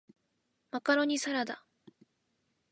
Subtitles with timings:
[0.71, 1.63] マカロニサラダ